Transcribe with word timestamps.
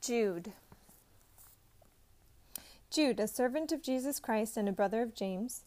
Jude. 0.00 0.52
Jude, 2.90 3.18
a 3.20 3.26
servant 3.26 3.72
of 3.72 3.82
Jesus 3.82 4.20
Christ 4.20 4.56
and 4.56 4.68
a 4.68 4.72
brother 4.72 5.02
of 5.02 5.14
James, 5.14 5.64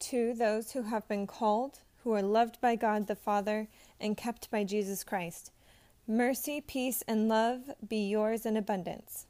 to 0.00 0.32
those 0.34 0.72
who 0.72 0.82
have 0.82 1.08
been 1.08 1.26
called, 1.26 1.80
who 2.04 2.12
are 2.12 2.22
loved 2.22 2.60
by 2.60 2.76
God 2.76 3.06
the 3.06 3.16
Father, 3.16 3.68
and 4.00 4.16
kept 4.16 4.50
by 4.50 4.64
Jesus 4.64 5.02
Christ. 5.02 5.50
Mercy, 6.06 6.60
peace, 6.60 7.02
and 7.08 7.28
love 7.28 7.70
be 7.86 8.08
yours 8.08 8.46
in 8.46 8.56
abundance. 8.56 9.26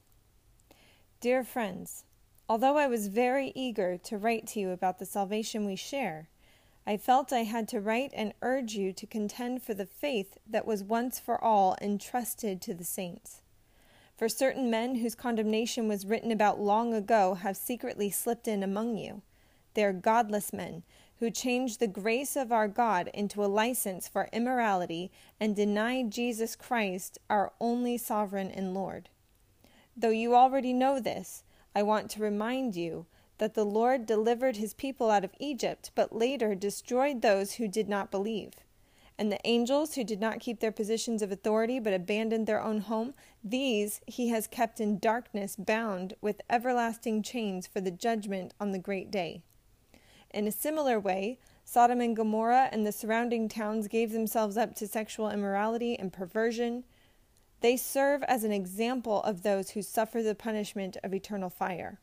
Dear 1.21 1.43
friends, 1.43 2.05
although 2.49 2.77
I 2.77 2.87
was 2.87 3.09
very 3.09 3.53
eager 3.55 3.97
to 4.05 4.19
write 4.19 4.47
to 4.49 4.61
you 4.61 4.71
about 4.71 4.99
the 4.99 5.07
salvation 5.07 5.65
we 5.65 5.77
share, 5.77 6.29
I 6.87 6.97
felt 6.97 7.33
I 7.33 7.45
had 7.45 7.67
to 7.69 7.81
write 7.81 8.13
and 8.15 8.35
urge 8.43 8.75
you 8.75 8.93
to 8.93 9.07
contend 9.07 9.63
for 9.63 9.75
the 9.75 9.87
faith 9.87 10.39
that 10.47 10.67
was 10.67 10.85
once 10.85 11.19
for 11.19 11.43
all 11.43 11.77
entrusted 11.81 12.61
to 12.63 12.75
the 12.75 12.85
saints. 12.85 13.43
For 14.19 14.29
certain 14.29 14.69
men 14.69 14.97
whose 14.97 15.15
condemnation 15.15 15.87
was 15.87 16.05
written 16.05 16.33
about 16.33 16.59
long 16.59 16.93
ago 16.93 17.35
have 17.35 17.57
secretly 17.57 18.11
slipped 18.11 18.49
in 18.49 18.65
among 18.65 18.97
you. 18.97 19.23
They 19.75 19.85
are 19.85 19.93
godless 19.93 20.53
men 20.53 20.83
who 21.21 21.31
changed 21.31 21.79
the 21.79 21.87
grace 21.87 22.35
of 22.35 22.51
our 22.51 22.67
God 22.67 23.13
into 23.15 23.45
a 23.45 23.47
license 23.47 24.09
for 24.09 24.29
immorality 24.33 25.13
and 25.39 25.55
denied 25.55 26.11
Jesus 26.11 26.57
Christ, 26.57 27.19
our 27.31 27.53
only 27.61 27.97
sovereign 27.97 28.51
and 28.51 28.75
Lord. 28.75 29.09
Though 29.97 30.11
you 30.11 30.35
already 30.35 30.73
know 30.73 30.99
this, 30.99 31.45
I 31.73 31.85
want 31.85 32.11
to 32.11 32.21
remind 32.21 32.75
you 32.75 33.07
that 33.39 33.55
the 33.55 33.65
Lord 33.65 34.05
delivered 34.05 34.57
his 34.57 34.75
people 34.75 35.13
out 35.13 35.25
of 35.25 35.35
Egypt, 35.39 35.93
but 35.95 36.13
later 36.13 36.57
destroyed 36.57 37.23
those 37.23 37.53
who 37.55 37.69
did 37.69 37.89
not 37.89 38.11
believe. 38.11 38.55
And 39.19 39.33
the 39.33 39.41
angels 39.45 39.95
who 39.95 40.05
did 40.05 40.21
not 40.21 40.39
keep 40.39 40.61
their 40.61 40.71
positions 40.71 41.23
of 41.23 41.33
authority 41.33 41.81
but 41.81 41.93
abandoned 41.93 42.47
their 42.47 42.63
own 42.63 42.83
home, 42.83 43.15
these 43.43 44.01
he 44.07 44.29
has 44.29 44.47
kept 44.47 44.81
in 44.81 45.01
darkness, 45.01 45.57
bound 45.57 46.15
with 46.21 46.41
everlasting 46.49 47.25
chains 47.25 47.67
for 47.67 47.81
the 47.81 47.91
judgment 47.91 48.55
on 48.61 48.71
the 48.71 48.79
great 48.79 49.11
day. 49.11 49.43
In 50.33 50.47
a 50.47 50.53
similar 50.53 51.01
way, 51.01 51.41
Sodom 51.65 52.01
and 52.01 52.15
Gomorrah 52.15 52.69
and 52.71 52.87
the 52.87 52.93
surrounding 52.93 53.49
towns 53.49 53.89
gave 53.89 54.13
themselves 54.13 54.57
up 54.57 54.75
to 54.77 54.87
sexual 54.87 55.29
immorality 55.29 55.99
and 55.99 56.13
perversion. 56.13 56.85
They 57.61 57.77
serve 57.77 58.23
as 58.23 58.45
an 58.45 58.53
example 58.53 59.23
of 59.23 59.43
those 59.43 59.71
who 59.71 59.83
suffer 59.83 60.23
the 60.23 60.37
punishment 60.37 60.97
of 61.03 61.13
eternal 61.13 61.51
fire. 61.51 61.99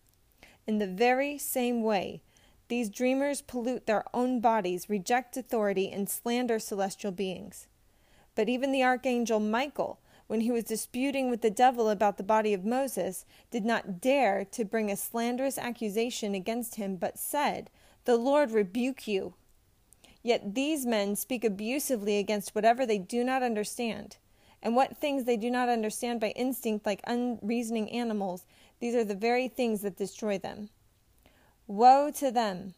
In 0.67 0.79
the 0.79 0.88
very 0.88 1.38
same 1.38 1.81
way, 1.81 2.22
these 2.67 2.89
dreamers 2.89 3.41
pollute 3.41 3.85
their 3.85 4.03
own 4.13 4.39
bodies, 4.39 4.89
reject 4.89 5.38
authority, 5.38 5.91
and 5.91 6.09
slander 6.09 6.58
celestial 6.58 7.11
beings. 7.11 7.67
But 8.33 8.49
even 8.49 8.72
the 8.72 8.83
archangel 8.83 9.39
Michael, 9.39 9.99
when 10.27 10.41
he 10.41 10.52
was 10.52 10.63
disputing 10.63 11.30
with 11.30 11.41
the 11.41 11.52
devil 11.52 11.89
about 11.89 12.17
the 12.17 12.23
body 12.23 12.53
of 12.53 12.66
Moses, 12.66 13.25
did 13.52 13.63
not 13.63 14.02
dare 14.02 14.44
to 14.45 14.66
bring 14.66 14.89
a 14.89 14.97
slanderous 14.97 15.57
accusation 15.57 16.33
against 16.33 16.75
him, 16.75 16.95
but 16.95 17.19
said, 17.19 17.69
The 18.05 18.17
Lord 18.17 18.52
rebuke 18.52 19.07
you. 19.07 19.35
Yet 20.23 20.55
these 20.55 20.88
men 20.88 21.16
speak 21.16 21.44
abusively 21.44 22.17
against 22.17 22.55
whatever 22.55 22.85
they 22.85 22.97
do 22.97 23.23
not 23.23 23.44
understand. 23.44 24.17
And 24.63 24.75
what 24.75 24.97
things 24.97 25.25
they 25.25 25.38
do 25.38 25.52
not 25.52 25.69
understand 25.69 26.19
by 26.19 26.29
instinct, 26.29 26.88
like 26.88 27.02
unreasoning 27.05 27.91
animals, 27.91 28.47
these 28.79 28.95
are 28.95 29.03
the 29.03 29.13
very 29.13 29.47
things 29.47 29.81
that 29.81 29.97
destroy 29.97 30.39
them. 30.39 30.69
Woe 31.67 32.11
to 32.11 32.30
them! 32.30 32.75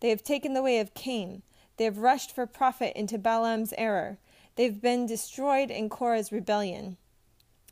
They 0.00 0.10
have 0.10 0.22
taken 0.22 0.54
the 0.54 0.62
way 0.62 0.78
of 0.78 0.94
Cain. 0.94 1.42
They 1.76 1.84
have 1.84 1.98
rushed 1.98 2.30
for 2.30 2.46
profit 2.46 2.94
into 2.94 3.18
Balaam's 3.18 3.74
error. 3.76 4.18
They've 4.54 4.80
been 4.80 5.06
destroyed 5.06 5.70
in 5.70 5.88
Korah's 5.88 6.30
rebellion. 6.30 6.98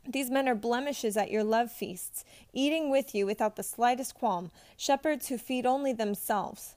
These 0.05 0.29
men 0.29 0.47
are 0.49 0.55
blemishes 0.55 1.15
at 1.15 1.31
your 1.31 1.43
love 1.43 1.71
feasts, 1.71 2.25
eating 2.51 2.89
with 2.89 3.15
you 3.15 3.25
without 3.25 3.55
the 3.55 3.63
slightest 3.63 4.15
qualm, 4.15 4.51
shepherds 4.75 5.27
who 5.27 5.37
feed 5.37 5.65
only 5.65 5.93
themselves. 5.93 6.75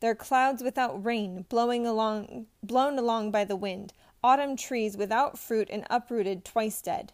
They're 0.00 0.14
clouds 0.14 0.62
without 0.62 1.04
rain, 1.04 1.44
blowing 1.48 1.86
along, 1.86 2.46
blown 2.62 2.98
along 2.98 3.32
by 3.32 3.44
the 3.44 3.56
wind, 3.56 3.92
autumn 4.22 4.56
trees 4.56 4.96
without 4.96 5.38
fruit 5.38 5.68
and 5.70 5.86
uprooted, 5.90 6.44
twice 6.44 6.80
dead 6.80 7.12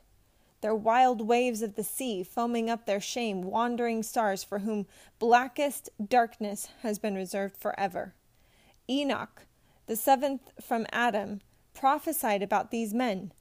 their 0.60 0.74
wild 0.74 1.26
waves 1.26 1.62
of 1.62 1.74
the 1.74 1.84
sea 1.84 2.22
foaming 2.22 2.68
up 2.68 2.84
their 2.86 3.00
shame, 3.00 3.42
wandering 3.42 4.02
stars 4.02 4.42
for 4.42 4.60
whom 4.60 4.86
blackest 5.18 5.88
darkness 6.04 6.68
has 6.82 6.98
been 6.98 7.14
reserved 7.14 7.56
forever. 7.56 8.14
Enoch, 8.88 9.46
the 9.86 9.96
seventh 9.96 10.50
from 10.60 10.86
Adam, 10.92 11.40
prophesied 11.74 12.42
about 12.42 12.70
these 12.70 12.92
men. 12.92 13.32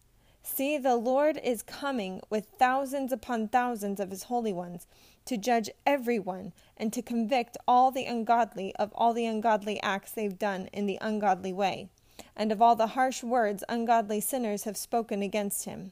See, 0.43 0.77
the 0.77 0.95
Lord 0.95 1.39
is 1.43 1.61
coming 1.61 2.21
with 2.29 2.47
thousands 2.57 3.11
upon 3.11 3.49
thousands 3.49 3.99
of 3.99 4.11
his 4.11 4.23
holy 4.23 4.53
ones 4.53 4.87
to 5.25 5.37
judge 5.37 5.69
everyone 5.85 6.53
and 6.77 6.93
to 6.93 7.01
convict 7.01 7.57
all 7.67 7.91
the 7.91 8.05
ungodly 8.05 8.73
of 8.77 8.93
all 8.95 9.13
the 9.13 9.25
ungodly 9.25 9.81
acts 9.81 10.11
they've 10.11 10.39
done 10.39 10.69
in 10.71 10.85
the 10.85 10.97
ungodly 11.01 11.51
way, 11.51 11.89
and 12.35 12.51
of 12.51 12.61
all 12.61 12.75
the 12.75 12.87
harsh 12.87 13.23
words 13.23 13.63
ungodly 13.67 14.21
sinners 14.21 14.63
have 14.63 14.77
spoken 14.77 15.21
against 15.21 15.65
him. 15.65 15.91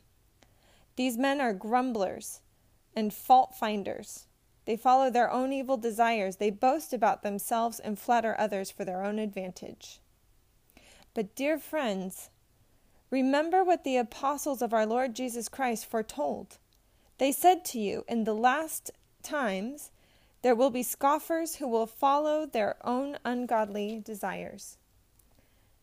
These 0.96 1.18
men 1.18 1.42
are 1.42 1.54
grumblers 1.54 2.42
and 2.96 3.14
fault 3.14 3.56
finders. 3.56 4.28
They 4.66 4.78
follow 4.78 5.10
their 5.10 5.32
own 5.32 5.54
evil 5.54 5.78
desires. 5.78 6.38
They 6.38 6.50
boast 6.50 6.94
about 6.94 7.22
themselves 7.22 7.80
and 7.80 8.00
flatter 8.00 8.36
others 8.40 8.72
for 8.72 8.86
their 8.86 9.04
own 9.04 9.20
advantage. 9.20 10.00
But, 11.14 11.36
dear 11.36 11.60
friends, 11.60 12.30
remember 13.10 13.64
what 13.64 13.84
the 13.84 13.98
apostles 13.98 14.62
of 14.62 14.74
our 14.74 14.86
Lord 14.86 15.16
Jesus 15.16 15.48
Christ 15.48 15.86
foretold. 15.86 16.58
They 17.18 17.32
said 17.32 17.64
to 17.66 17.80
you, 17.80 18.04
In 18.08 18.24
the 18.24 18.34
last 18.34 18.92
times 19.24 19.92
there 20.42 20.56
will 20.56 20.70
be 20.70 20.84
scoffers 20.84 21.56
who 21.56 21.68
will 21.68 21.88
follow 21.88 22.46
their 22.46 22.76
own 22.86 23.18
ungodly 23.24 24.02
desires. 24.04 24.78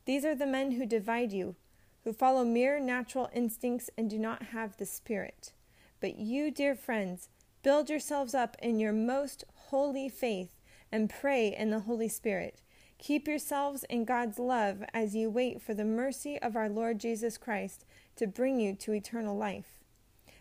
These 0.05 0.25
are 0.25 0.35
the 0.35 0.47
men 0.47 0.73
who 0.73 0.87
divide 0.87 1.33
you, 1.33 1.57
who 2.05 2.13
follow 2.13 2.45
mere 2.45 2.81
natural 2.81 3.31
instincts 3.35 3.91
and 3.97 4.11
do 4.11 4.19
not 4.19 4.45
have 4.45 4.77
the 4.77 4.87
Spirit. 4.87 5.53
But 6.01 6.17
you, 6.19 6.51
dear 6.51 6.75
friends, 6.75 7.29
build 7.63 7.89
yourselves 7.89 8.35
up 8.35 8.57
in 8.61 8.81
your 8.81 8.93
most 8.93 9.45
holy 9.69 10.09
faith 10.09 10.51
and 10.91 11.09
pray 11.09 11.55
in 11.55 11.71
the 11.71 11.81
Holy 11.81 12.09
Spirit. 12.09 12.61
Keep 12.99 13.27
yourselves 13.27 13.85
in 13.89 14.05
God's 14.05 14.39
love 14.39 14.85
as 14.93 15.15
you 15.15 15.31
wait 15.31 15.61
for 15.61 15.75
the 15.75 15.85
mercy 15.85 16.39
of 16.41 16.57
our 16.57 16.69
Lord 16.69 16.99
Jesus 16.99 17.39
Christ 17.39 17.85
to 18.17 18.27
bring 18.27 18.61
you 18.61 18.75
to 18.77 18.93
eternal 18.93 19.37
life. 19.37 19.79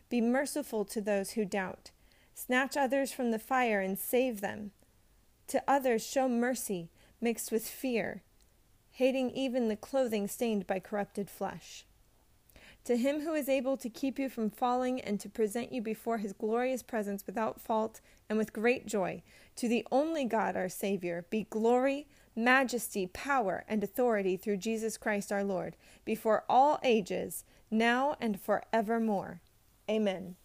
Be 0.09 0.21
merciful 0.21 0.83
to 0.85 1.01
those 1.01 1.31
who 1.31 1.45
doubt. 1.45 1.91
Snatch 2.33 2.75
others 2.75 3.11
from 3.11 3.31
the 3.31 3.39
fire 3.39 3.81
and 3.81 3.97
save 3.97 4.41
them. 4.41 4.71
To 5.47 5.63
others, 5.67 6.05
show 6.05 6.27
mercy 6.27 6.89
mixed 7.19 7.51
with 7.51 7.67
fear 7.67 8.23
hating 8.91 9.31
even 9.31 9.68
the 9.68 9.75
clothing 9.75 10.28
stained 10.28 10.68
by 10.68 10.79
corrupted 10.79 11.29
flesh. 11.29 11.85
To 12.85 12.97
him 12.97 13.22
who 13.22 13.34
is 13.34 13.47
able 13.47 13.78
to 13.78 13.90
keep 13.90 14.18
you 14.18 14.28
from 14.28 14.50
falling 14.50 15.00
and 15.02 15.19
to 15.19 15.29
present 15.29 15.72
you 15.72 15.81
before 15.81 16.18
his 16.18 16.34
glorious 16.34 16.81
presence 16.81 17.25
without 17.28 17.62
fault 17.62 18.01
and 18.28 18.38
with 18.38 18.53
great 18.53 18.88
joy, 18.88 19.22
to 19.57 19.68
the 19.68 19.85
only 19.91 20.25
God 20.25 20.56
our 20.56 20.69
Savior, 20.69 21.25
be 21.30 21.46
glory, 21.50 22.07
majesty, 22.35 23.06
power, 23.07 23.63
and 23.68 23.84
authority 23.84 24.35
through 24.35 24.57
Jesus 24.57 24.97
Christ 24.97 25.31
our 25.31 25.44
Lord, 25.44 25.75
before 26.06 26.44
all 26.50 26.80
ages, 26.84 27.44
now 27.69 28.16
and 28.19 28.40
forevermore. 28.40 29.41
Amen. 29.90 30.35